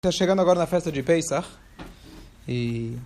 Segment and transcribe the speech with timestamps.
[0.00, 1.44] Está chegando agora na festa de Pesach
[2.46, 2.96] e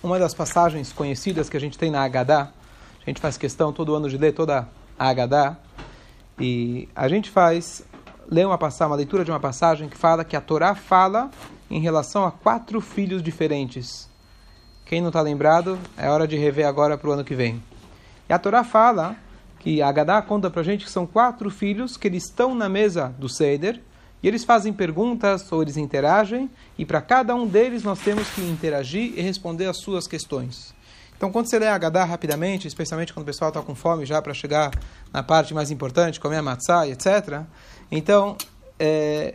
[0.00, 2.52] uma das passagens conhecidas que a gente tem na Agadá,
[3.02, 5.56] a gente faz questão todo ano de ler toda a Agadá
[6.38, 7.84] e a gente faz
[8.30, 11.28] ler uma passagem, uma leitura de uma passagem que fala que a Torá fala
[11.68, 14.08] em relação a quatro filhos diferentes.
[14.86, 17.60] Quem não está lembrado, é hora de rever agora para o ano que vem.
[18.28, 19.16] E a Torá fala
[19.58, 22.68] que a Agadá conta para a gente que são quatro filhos que eles estão na
[22.68, 23.82] mesa do Seder
[24.24, 28.40] e eles fazem perguntas ou eles interagem, e para cada um deles nós temos que
[28.40, 30.74] interagir e responder as suas questões.
[31.14, 34.22] Então, quando você lê a Gadá rapidamente, especialmente quando o pessoal está com fome já
[34.22, 34.70] para chegar
[35.12, 37.42] na parte mais importante, comer a matzah, etc.,
[37.92, 38.34] então
[38.78, 39.34] é,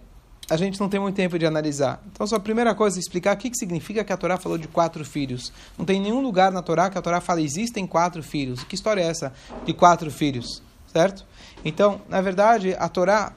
[0.49, 2.01] a gente não tem muito tempo de analisar.
[2.11, 4.57] Então, só a primeira coisa é explicar o que, que significa que a Torá falou
[4.57, 5.53] de quatro filhos.
[5.77, 8.63] Não tem nenhum lugar na Torá que a Torá fala existem quatro filhos.
[8.63, 9.31] Que história é essa
[9.67, 10.63] de quatro filhos?
[10.87, 11.23] Certo?
[11.63, 13.31] Então, na verdade, a Torá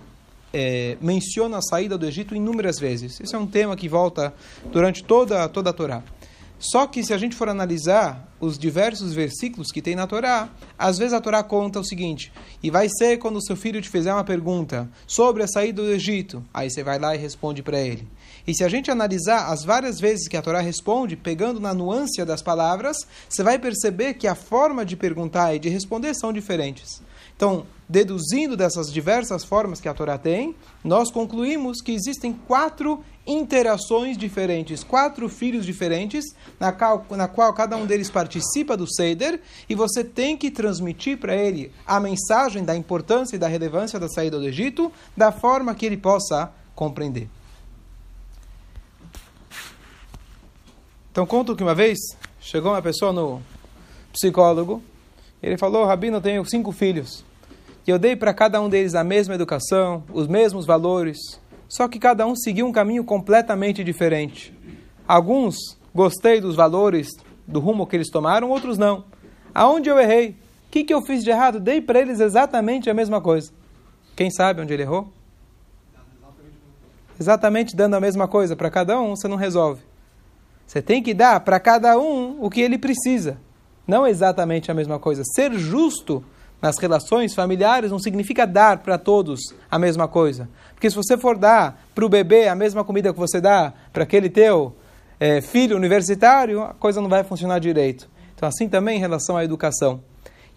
[0.53, 3.21] é, menciona a saída do Egito inúmeras vezes.
[3.21, 4.35] Esse é um tema que volta
[4.71, 6.03] durante toda, toda a Torá.
[6.63, 10.97] Só que se a gente for analisar os diversos versículos que tem na Torá, às
[10.97, 14.15] vezes a Torá conta o seguinte: e vai ser quando o seu filho te fizer
[14.15, 18.07] uma pergunta sobre a saída do Egito, aí você vai lá e responde para ele.
[18.47, 22.25] E se a gente analisar as várias vezes que a Torá responde, pegando na nuance
[22.25, 22.97] das palavras,
[23.29, 27.03] você vai perceber que a forma de perguntar e de responder são diferentes.
[27.37, 34.17] Então, deduzindo dessas diversas formas que a Torá tem, nós concluímos que existem quatro interações
[34.17, 36.25] diferentes, quatro filhos diferentes,
[36.59, 41.19] na qual, na qual cada um deles participa do Seder, e você tem que transmitir
[41.19, 45.75] para ele a mensagem da importância e da relevância da saída do Egito, da forma
[45.75, 47.29] que ele possa compreender.
[51.11, 51.99] Então, conto que uma vez
[52.41, 53.43] chegou uma pessoa no
[54.13, 54.83] psicólogo,
[55.43, 57.25] ele falou: Rabino, eu tenho cinco filhos.
[57.87, 61.19] E eu dei para cada um deles a mesma educação, os mesmos valores,
[61.69, 64.55] só que cada um seguiu um caminho completamente diferente.
[65.07, 65.57] Alguns
[65.93, 67.09] gostei dos valores,
[67.47, 69.05] do rumo que eles tomaram, outros não.
[69.53, 70.31] Aonde eu errei?
[70.69, 71.59] O que, que eu fiz de errado?
[71.59, 73.51] Dei para eles exatamente a mesma coisa.
[74.15, 75.13] Quem sabe onde ele errou?
[77.19, 79.83] Exatamente dando a mesma coisa para cada um, você não resolve.
[80.67, 83.39] Você tem que dar para cada um o que ele precisa.
[83.87, 85.23] Não exatamente a mesma coisa.
[85.25, 86.25] Ser justo
[86.61, 90.49] nas relações familiares não significa dar para todos a mesma coisa.
[90.75, 94.05] Porque se você for dar para o bebê a mesma comida que você dá para
[94.05, 94.75] aquele teu
[95.19, 98.09] é, filho universitário, a coisa não vai funcionar direito.
[98.35, 100.03] Então, assim também em relação à educação.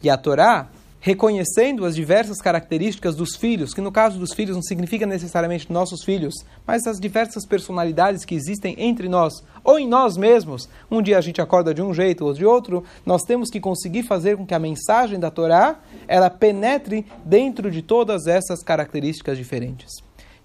[0.01, 0.67] E a Torá
[1.05, 6.03] reconhecendo as diversas características dos filhos, que no caso dos filhos não significa necessariamente nossos
[6.03, 6.33] filhos,
[6.65, 9.31] mas as diversas personalidades que existem entre nós
[9.63, 10.67] ou em nós mesmos.
[10.89, 14.01] Um dia a gente acorda de um jeito ou de outro, nós temos que conseguir
[14.01, 15.77] fazer com que a mensagem da Torá
[16.07, 19.91] ela penetre dentro de todas essas características diferentes.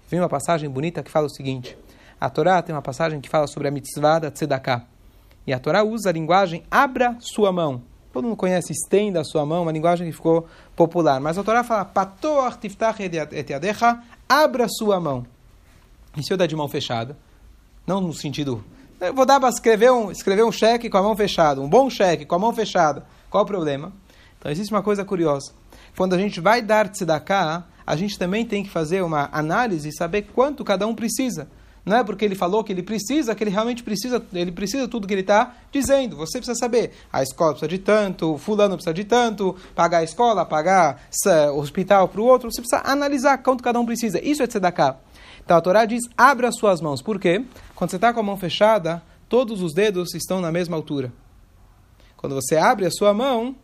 [0.07, 1.75] Vem uma passagem bonita que fala o seguinte:
[2.19, 4.85] a Torá tem uma passagem que fala sobre a mitzvah da tzedakah.
[5.47, 7.81] E a Torá usa a linguagem abra sua mão.
[8.11, 11.19] Todo mundo conhece estenda a sua mão, uma linguagem que ficou popular.
[11.19, 15.25] Mas a Torá fala, patoach tiftach et yadecha, abra sua mão.
[16.17, 17.17] E se eu der de mão fechada?
[17.87, 18.63] Não no sentido...
[18.99, 21.89] Eu vou dar para escrever um, escrever um cheque com a mão fechada, um bom
[21.89, 23.03] cheque com a mão fechada.
[23.31, 23.91] Qual o problema?
[24.37, 25.53] Então existe uma coisa curiosa.
[25.97, 29.91] Quando a gente vai dar tzedakah, a gente também tem que fazer uma análise e
[29.91, 31.47] saber quanto cada um precisa.
[31.83, 35.07] Não é porque ele falou que ele precisa, que ele realmente precisa, ele precisa tudo
[35.07, 36.15] que ele está dizendo.
[36.15, 40.45] Você precisa saber, a escola precisa de tanto, fulano precisa de tanto, pagar a escola,
[40.45, 41.01] pagar
[41.53, 42.51] o hospital para o outro.
[42.51, 44.23] Você precisa analisar quanto cada um precisa.
[44.23, 44.97] Isso é tzedakah.
[45.43, 47.01] Então a Torá diz, abra as suas mãos.
[47.01, 47.43] Por quê?
[47.75, 51.11] Quando você está com a mão fechada, todos os dedos estão na mesma altura.
[52.15, 53.55] Quando você abre a sua mão,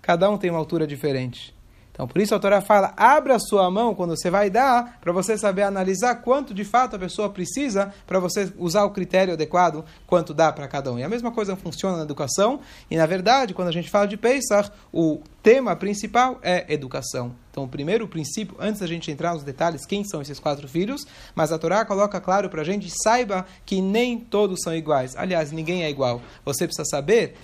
[0.00, 1.53] cada um tem uma altura diferente.
[1.94, 5.12] Então, por isso a Torá fala: abra a sua mão quando você vai dar, para
[5.12, 9.84] você saber analisar quanto de fato a pessoa precisa, para você usar o critério adequado,
[10.04, 10.98] quanto dá para cada um.
[10.98, 12.60] E a mesma coisa funciona na educação,
[12.90, 17.32] e na verdade, quando a gente fala de Pesach, o tema principal é educação.
[17.52, 21.06] Então, o primeiro princípio, antes da gente entrar nos detalhes, quem são esses quatro filhos,
[21.36, 25.14] mas a Torá coloca claro para a gente, saiba que nem todos são iguais.
[25.14, 26.20] Aliás, ninguém é igual.
[26.44, 27.36] Você precisa saber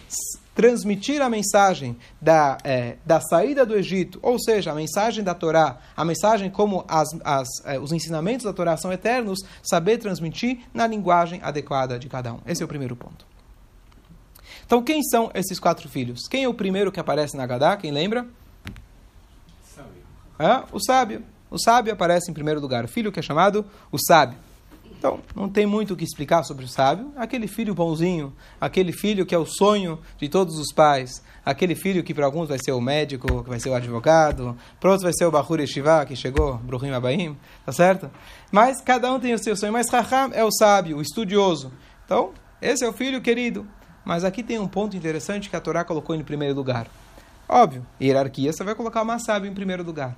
[0.54, 5.78] transmitir a mensagem da, é, da saída do Egito, ou seja, a mensagem da Torá,
[5.96, 10.86] a mensagem como as, as, é, os ensinamentos da Torá são eternos, saber transmitir na
[10.86, 12.40] linguagem adequada de cada um.
[12.46, 13.24] Esse é o primeiro ponto.
[14.66, 16.28] Então, quem são esses quatro filhos?
[16.28, 17.76] Quem é o primeiro que aparece na Gadá?
[17.76, 18.26] Quem lembra?
[19.64, 20.02] Sábio.
[20.38, 20.62] É?
[20.72, 21.24] O sábio.
[21.50, 22.84] O sábio aparece em primeiro lugar.
[22.84, 24.38] O filho que é chamado o sábio.
[25.00, 27.10] Então, não tem muito o que explicar sobre o sábio.
[27.16, 32.04] Aquele filho bonzinho, aquele filho que é o sonho de todos os pais, aquele filho
[32.04, 35.14] que para alguns vai ser o médico, que vai ser o advogado, para outros vai
[35.14, 38.10] ser o Bahur Yeshiva, que chegou, Bruhim Abaim, tá certo?
[38.52, 39.72] Mas cada um tem o seu sonho.
[39.72, 41.72] Mas Raham é o sábio, o estudioso.
[42.04, 43.66] Então, esse é o filho querido.
[44.04, 46.86] Mas aqui tem um ponto interessante que a Torá colocou em primeiro lugar.
[47.48, 50.14] Óbvio, hierarquia, você vai colocar uma sábio em primeiro lugar.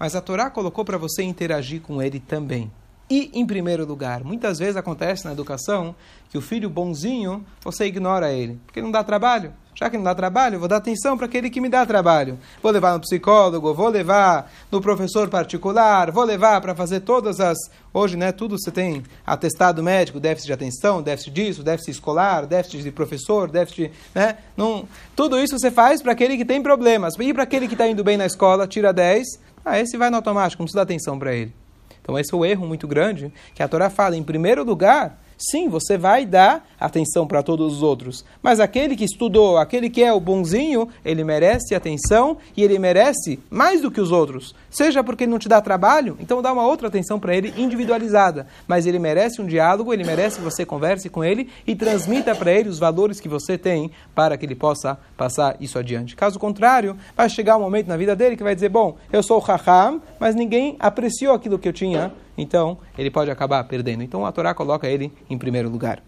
[0.00, 2.72] Mas a Torá colocou para você interagir com ele também.
[3.08, 5.94] E, em primeiro lugar, muitas vezes acontece na educação
[6.28, 9.52] que o filho bonzinho, você ignora ele, porque não dá trabalho.
[9.76, 12.38] Já que não dá trabalho, vou dar atenção para aquele que me dá trabalho.
[12.62, 17.58] Vou levar no psicólogo, vou levar no professor particular, vou levar para fazer todas as.
[17.92, 22.82] Hoje, né, tudo você tem atestado médico, déficit de atenção, déficit disso, déficit escolar, déficit
[22.82, 23.92] de professor, déficit.
[24.14, 27.12] Né, não, tudo isso você faz para aquele que tem problemas.
[27.20, 29.26] E para aquele que está indo bem na escola, tira 10,
[29.62, 31.65] ah, esse vai no automático, não precisa dar atenção para ele.
[32.06, 34.16] Então, esse é o erro muito grande que a Torá fala.
[34.16, 38.24] Em primeiro lugar, sim, você vai dar atenção para todos os outros.
[38.42, 43.38] Mas aquele que estudou, aquele que é o bonzinho, ele merece atenção e ele merece
[43.50, 44.54] mais do que os outros.
[44.70, 48.46] Seja porque ele não te dá trabalho, então dá uma outra atenção para ele individualizada.
[48.66, 52.52] Mas ele merece um diálogo, ele merece que você converse com ele e transmita para
[52.52, 56.16] ele os valores que você tem para que ele possa passar isso adiante.
[56.16, 59.38] Caso contrário, vai chegar um momento na vida dele que vai dizer: Bom, eu sou
[59.38, 64.02] o Raham, mas ninguém apreciou aquilo que eu tinha então ele pode acabar perdendo.
[64.02, 66.02] Então a Torá coloca ele em primeiro lugar.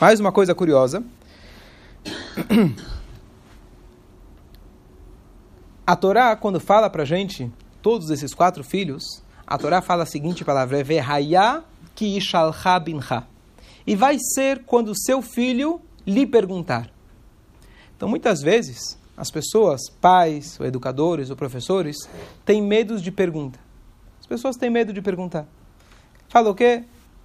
[0.00, 1.02] Mais uma coisa curiosa.
[5.86, 7.48] A Torá, quando fala para gente
[7.80, 11.62] todos esses quatro filhos, a Torá fala a seguinte palavra: Vehaya
[11.94, 12.18] ki
[12.84, 13.24] binha.
[13.86, 16.90] E vai ser quando seu filho lhe perguntar.
[17.96, 21.96] Então, muitas vezes, as pessoas, pais, ou educadores, ou professores,
[22.44, 23.65] têm medo de pergunta.
[24.26, 25.46] As pessoas têm medo de perguntar.
[26.28, 26.82] Fala o quê?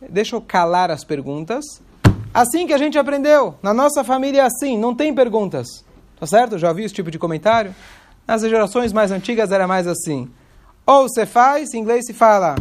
[0.07, 1.65] Deixa eu calar as perguntas.
[2.31, 3.55] Assim que a gente aprendeu.
[3.63, 5.83] Na nossa família é assim, não tem perguntas.
[6.19, 6.59] Tá certo?
[6.59, 7.73] Já ouvi esse tipo de comentário?
[8.27, 10.29] Nas gerações mais antigas era mais assim.
[10.85, 12.55] Ou você faz, em inglês se fala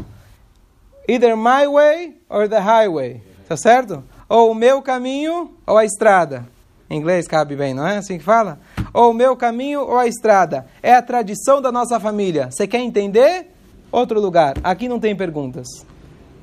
[1.06, 3.22] either my way or the highway.
[3.46, 4.02] Tá certo?
[4.26, 6.48] Ou o meu caminho ou a estrada.
[6.88, 8.58] Em inglês cabe bem, não é assim que fala?
[8.94, 10.66] Ou o meu caminho ou a estrada.
[10.82, 12.50] É a tradição da nossa família.
[12.50, 13.59] Você quer entender?
[13.92, 15.66] Outro lugar, aqui não tem perguntas.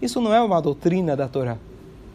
[0.01, 1.57] Isso não é uma doutrina da Torá.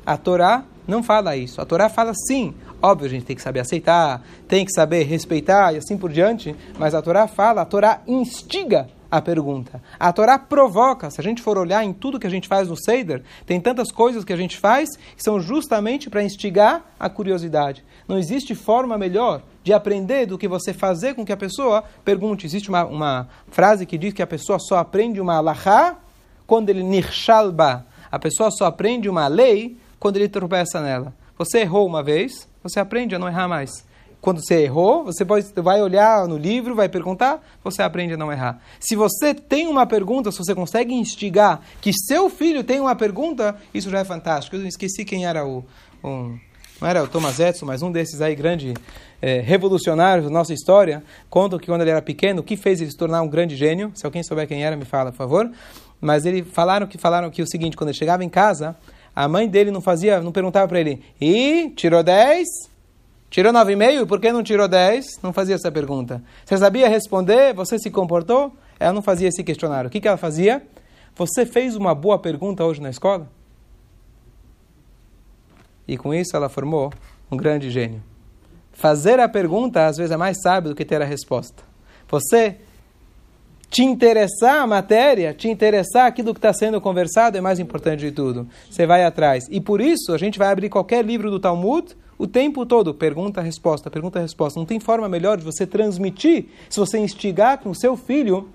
[0.04, 1.60] A Torá não fala isso.
[1.60, 2.54] A Torá fala sim.
[2.82, 6.54] Óbvio, a gente tem que saber aceitar, tem que saber respeitar e assim por diante.
[6.78, 9.82] Mas a Torá fala, a Torá instiga a pergunta.
[9.98, 11.10] A Torá provoca.
[11.10, 13.92] Se a gente for olhar em tudo que a gente faz no Seder, tem tantas
[13.92, 17.84] coisas que a gente faz que são justamente para instigar a curiosidade.
[18.08, 22.46] Não existe forma melhor de aprender do que você fazer com que a pessoa pergunte.
[22.46, 25.96] Existe uma, uma frase que diz que a pessoa só aprende uma alahá
[26.46, 27.86] quando ele nirshalba.
[28.10, 31.14] A pessoa só aprende uma lei quando ele tropeça nela.
[31.38, 33.84] Você errou uma vez, você aprende a não errar mais.
[34.20, 38.30] Quando você errou, você pode, vai olhar no livro, vai perguntar, você aprende a não
[38.30, 38.62] errar.
[38.78, 43.56] Se você tem uma pergunta, se você consegue instigar que seu filho tem uma pergunta,
[43.74, 44.54] isso já é fantástico.
[44.54, 45.64] Eu esqueci quem era o.
[46.04, 46.38] Um,
[46.82, 48.74] não era o Thomas Edison, mas um desses aí grande
[49.20, 51.00] é, revolucionários da nossa história,
[51.30, 53.92] conta que quando ele era pequeno, o que fez ele se tornar um grande gênio?
[53.94, 55.48] Se alguém souber quem era, me fala, por favor.
[56.00, 58.74] Mas ele falaram que falaram que o seguinte, quando ele chegava em casa,
[59.14, 62.48] a mãe dele não fazia, não perguntava para ele: "E tirou 10?
[63.30, 64.04] Tirou 9,5?
[64.04, 66.20] Por que não tirou 10?" Não fazia essa pergunta.
[66.44, 67.54] Você sabia responder?
[67.54, 68.52] Você se comportou?
[68.80, 69.86] Ela não fazia esse questionário.
[69.86, 70.60] O que que ela fazia?
[71.14, 73.28] Você fez uma boa pergunta hoje na escola?
[75.92, 76.92] E com isso ela formou
[77.30, 78.02] um grande gênio.
[78.72, 81.62] Fazer a pergunta às vezes é mais sábio do que ter a resposta.
[82.08, 82.56] Você
[83.68, 88.12] te interessar a matéria, te interessar aquilo que está sendo conversado é mais importante de
[88.12, 88.46] tudo.
[88.70, 89.46] Você vai atrás.
[89.50, 92.94] E por isso a gente vai abrir qualquer livro do Talmud o tempo todo.
[92.94, 94.58] Pergunta, resposta, pergunta, resposta.
[94.58, 98.48] Não tem forma melhor de você transmitir se você instigar com o seu filho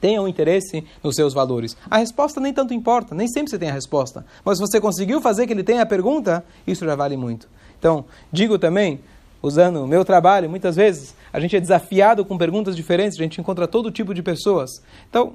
[0.00, 1.76] tenha um interesse nos seus valores.
[1.90, 4.24] A resposta nem tanto importa, nem sempre você tem a resposta.
[4.44, 7.48] Mas se você conseguiu fazer que ele tenha a pergunta, isso já vale muito.
[7.78, 9.00] Então, digo também,
[9.42, 13.40] usando o meu trabalho, muitas vezes a gente é desafiado com perguntas diferentes, a gente
[13.40, 14.82] encontra todo tipo de pessoas.
[15.08, 15.34] Então,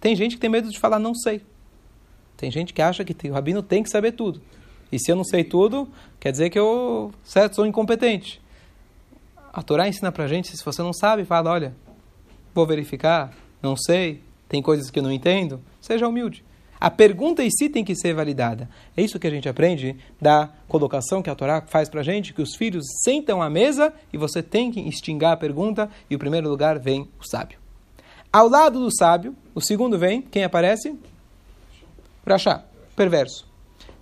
[0.00, 1.40] tem gente que tem medo de falar não sei.
[2.36, 4.42] Tem gente que acha que o rabino tem que saber tudo.
[4.92, 5.88] E se eu não sei tudo,
[6.20, 8.40] quer dizer que eu certo, sou incompetente.
[9.52, 11.74] A Torá ensina pra gente, se você não sabe, fala, olha,
[12.54, 13.32] vou verificar,
[13.62, 16.44] não sei, tem coisas que eu não entendo, seja humilde.
[16.78, 18.68] A pergunta em si tem que ser validada.
[18.96, 22.34] É isso que a gente aprende da colocação que a Torá faz para a gente,
[22.34, 26.18] que os filhos sentam à mesa e você tem que extinguir a pergunta e o
[26.18, 27.58] primeiro lugar vem o sábio.
[28.32, 30.94] Ao lado do sábio, o segundo vem, quem aparece?
[32.26, 32.64] Rachá.
[32.94, 33.46] perverso.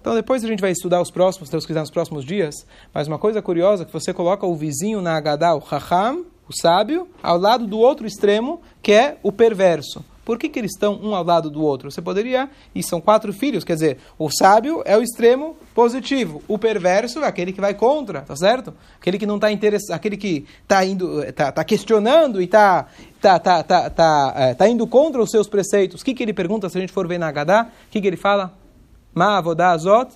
[0.01, 2.67] Então depois a gente vai estudar os próximos, Deus quiser, nos próximos dias.
[2.93, 6.53] Mas uma coisa curiosa é que você coloca o vizinho na Agadá, o Raham, o
[6.53, 10.05] sábio, ao lado do outro extremo, que é o perverso.
[10.25, 11.91] Por que, que eles estão um ao lado do outro?
[11.91, 16.59] Você poderia, e são quatro filhos, quer dizer, o sábio é o extremo positivo, o
[16.59, 18.73] perverso é aquele que vai contra, tá certo?
[18.99, 22.87] Aquele que não está interessado, aquele que está indo, tá, tá questionando e está
[23.21, 26.01] tá, tá, tá, tá, é, tá indo contra os seus preceitos.
[26.01, 27.69] O que, que ele pergunta se a gente for ver na Agadá?
[27.89, 28.55] O que, que ele fala?
[29.13, 30.11] Ma avodá azot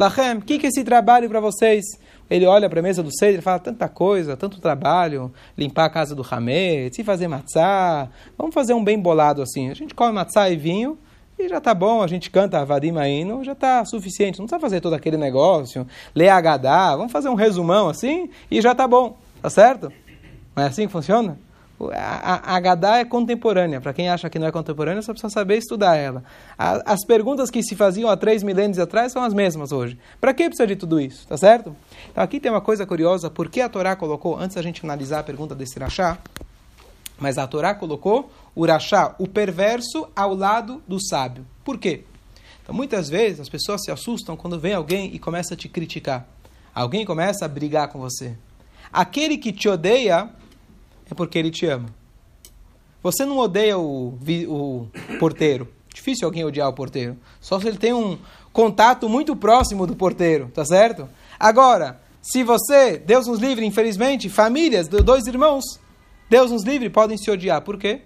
[0.00, 0.38] lachem.
[0.38, 1.84] O que, que é esse trabalho para vocês?
[2.30, 5.90] Ele olha para a mesa do Seder e fala, tanta coisa, tanto trabalho, limpar a
[5.90, 8.08] casa do Hametz, e fazer matzá,
[8.38, 9.68] vamos fazer um bem bolado assim.
[9.68, 10.96] A gente come matzá e vinho,
[11.36, 14.38] e já tá bom, a gente canta Avadim Aino, já tá suficiente.
[14.38, 18.74] Não precisa fazer todo aquele negócio, ler Agadá, vamos fazer um resumão assim, e já
[18.74, 19.92] tá bom, tá certo?
[20.54, 21.36] Não é assim que funciona?
[21.92, 23.80] A, Agadá é contemporânea.
[23.80, 26.22] Para quem acha que não é contemporânea, só precisa saber estudar ela.
[26.58, 29.98] A, as perguntas que se faziam há três milênios atrás são as mesmas hoje.
[30.20, 31.26] Para que precisa de tudo isso?
[31.26, 31.74] Tá certo?
[32.10, 33.30] Então aqui tem uma coisa curiosa.
[33.30, 36.18] Por que a Torá colocou, antes da gente analisar a pergunta desse Rachá,
[37.18, 41.46] mas a Torá colocou o Rachá, o perverso, ao lado do sábio.
[41.64, 42.04] Por quê?
[42.62, 46.26] Então muitas vezes as pessoas se assustam quando vem alguém e começa a te criticar.
[46.74, 48.36] Alguém começa a brigar com você.
[48.92, 50.30] Aquele que te odeia
[51.10, 51.88] é porque ele te ama.
[53.02, 54.88] Você não odeia o, o
[55.18, 55.68] porteiro.
[55.92, 57.16] Difícil alguém odiar o porteiro.
[57.40, 58.18] Só se ele tem um
[58.52, 61.08] contato muito próximo do porteiro, tá certo?
[61.38, 65.64] Agora, se você, Deus nos livre, infelizmente, famílias, dois irmãos,
[66.28, 67.62] Deus nos livre, podem se odiar.
[67.62, 68.02] Por quê?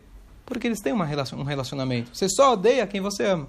[0.46, 2.10] Porque eles têm uma relacion, um relacionamento.
[2.14, 3.48] Você só odeia quem você ama.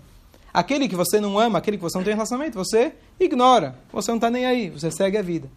[0.54, 3.78] Aquele que você não ama, aquele que você não tem relacionamento, você ignora.
[3.92, 5.50] Você não está nem aí, você segue a vida.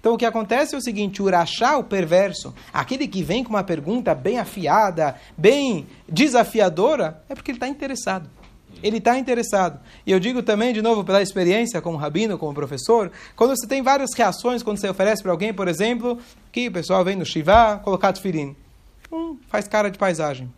[0.00, 3.50] Então o que acontece é o seguinte: o Urachá, o perverso, aquele que vem com
[3.50, 8.28] uma pergunta bem afiada, bem desafiadora, é porque ele está interessado.
[8.82, 9.80] Ele está interessado.
[10.06, 13.82] E eu digo também, de novo, pela experiência como rabino, como professor, quando você tem
[13.82, 16.18] várias reações, quando você oferece para alguém, por exemplo,
[16.52, 18.54] que o pessoal vem no Shiva colocar tefilim.
[19.10, 20.52] Um faz cara de paisagem.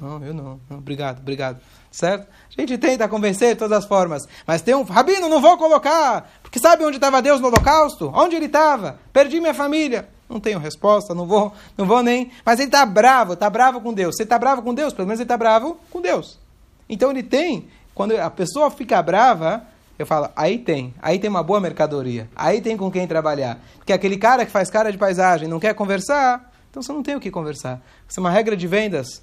[0.00, 0.60] Não, eu não.
[0.68, 0.78] não.
[0.78, 1.60] Obrigado, obrigado.
[1.96, 2.26] Certo?
[2.28, 4.28] A gente tenta convencer de todas as formas.
[4.46, 4.82] Mas tem um.
[4.82, 6.30] Rabino, não vou colocar.
[6.42, 8.12] Porque sabe onde estava Deus no holocausto?
[8.14, 9.00] Onde ele estava?
[9.14, 10.06] Perdi minha família.
[10.28, 12.30] Não tenho resposta, não vou, não vou nem.
[12.44, 14.14] Mas ele está bravo, está bravo com Deus.
[14.14, 14.92] Você está bravo com Deus?
[14.92, 16.38] Pelo menos ele está bravo com Deus.
[16.86, 17.66] Então ele tem.
[17.94, 19.66] Quando a pessoa fica brava,
[19.98, 23.58] eu falo, aí tem, aí tem uma boa mercadoria, aí tem com quem trabalhar.
[23.78, 27.16] Porque aquele cara que faz cara de paisagem não quer conversar, então você não tem
[27.16, 27.80] o que conversar.
[28.06, 29.22] Isso é uma regra de vendas.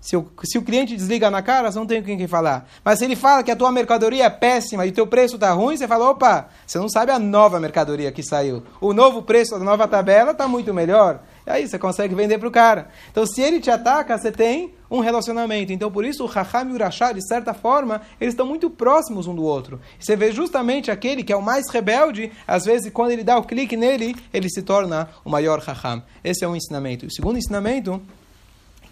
[0.00, 2.68] Se o, se o cliente desliga na cara, você não tem com quem falar.
[2.84, 5.50] Mas se ele fala que a tua mercadoria é péssima e o teu preço está
[5.52, 8.62] ruim, você fala, opa, você não sabe a nova mercadoria que saiu.
[8.80, 11.20] O novo preço da nova tabela está muito melhor.
[11.46, 12.88] E aí você consegue vender para o cara.
[13.10, 15.72] Então, se ele te ataca, você tem um relacionamento.
[15.72, 19.26] Então, por isso, o Raham e o Rashá, de certa forma, eles estão muito próximos
[19.26, 19.80] um do outro.
[19.98, 23.44] Você vê justamente aquele que é o mais rebelde, às vezes, quando ele dá o
[23.44, 26.02] clique nele, ele se torna o maior Raham.
[26.22, 27.06] Esse é um ensinamento.
[27.06, 28.00] O segundo ensinamento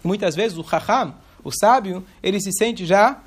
[0.05, 3.23] Muitas vezes o Raham, o sábio, ele se sente já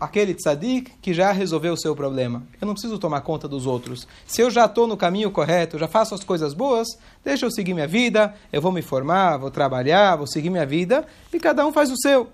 [0.00, 2.42] aquele tzadik que já resolveu o seu problema.
[2.58, 4.08] Eu não preciso tomar conta dos outros.
[4.26, 6.88] Se eu já estou no caminho correto, já faço as coisas boas,
[7.22, 11.06] deixa eu seguir minha vida, eu vou me formar, vou trabalhar, vou seguir minha vida,
[11.30, 12.30] e cada um faz o seu.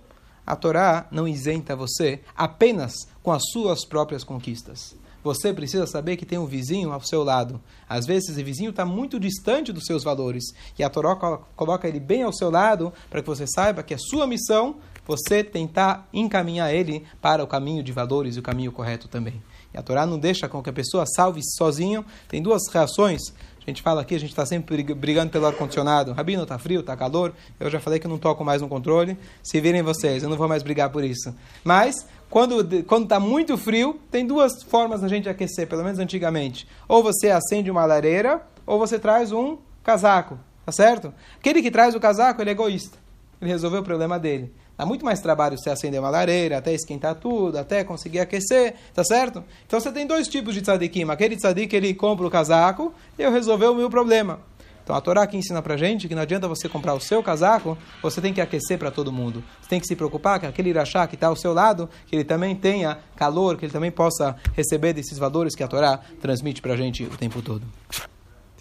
[0.47, 6.27] A Torá não isenta você apenas com as suas próprias conquistas você precisa saber que
[6.27, 7.61] tem um vizinho ao seu lado.
[7.89, 10.45] Às vezes esse vizinho está muito distante dos seus valores.
[10.79, 11.15] E a Torá
[11.57, 14.77] coloca ele bem ao seu lado para que você saiba que a sua missão
[15.07, 19.43] você tentar encaminhar ele para o caminho de valores e o caminho correto também.
[19.75, 22.05] E a Torá não deixa com que a pessoa salve sozinho.
[22.29, 23.21] Tem duas reações.
[23.65, 26.13] A gente fala aqui, a gente está sempre brigando pelo ar-condicionado.
[26.13, 27.33] Rabino, está frio, está calor.
[27.61, 29.17] Eu já falei que não toco mais no controle.
[29.43, 31.33] Se virem vocês, eu não vou mais brigar por isso.
[31.63, 31.95] Mas,
[32.33, 36.67] quando está muito frio, tem duas formas da gente aquecer, pelo menos antigamente.
[36.89, 40.39] Ou você acende uma lareira, ou você traz um casaco.
[40.65, 41.13] Tá certo?
[41.39, 42.97] Aquele que traz o casaco, ele é egoísta.
[43.41, 44.53] Ele resolveu o problema dele.
[44.79, 49.05] Dá muito mais trabalho você acender uma lareira, até esquentar tudo, até conseguir aquecer, tá
[49.05, 49.45] certo?
[49.67, 51.05] Então você tem dois tipos de tzadikim.
[51.11, 54.41] Aquele tzadik, ele compra o casaco e eu resolveu o meu problema.
[54.83, 57.79] Então a Torá aqui ensina pra gente que não adianta você comprar o seu casaco,
[58.03, 59.43] você tem que aquecer para todo mundo.
[59.61, 62.25] Você tem que se preocupar que aquele irachá que está ao seu lado, que ele
[62.25, 66.77] também tenha calor, que ele também possa receber desses valores que a Torá transmite pra
[66.77, 67.63] gente o tempo todo.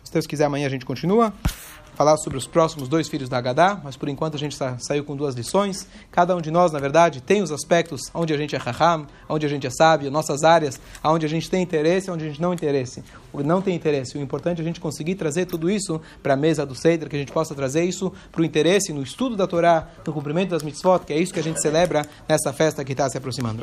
[0.04, 1.34] Se Deus quiser, amanhã a gente continua.
[1.96, 5.04] Falar sobre os próximos dois filhos da Agadá, mas por enquanto a gente sa saiu
[5.04, 5.88] com duas lições.
[6.12, 9.46] Cada um de nós, na verdade, tem os aspectos onde a gente é raham, onde
[9.46, 12.54] a gente é sábio, nossas áreas, onde a gente tem interesse, onde a gente não
[12.54, 13.04] interesse.
[13.34, 14.18] Não tem interesse.
[14.18, 17.16] O importante é a gente conseguir trazer tudo isso para a mesa do Seder, que
[17.16, 20.64] a gente possa trazer isso para o interesse no estudo da Torá, no cumprimento das
[20.64, 23.60] mitzvot, que é isso que a gente celebra nessa festa que está se aproximando.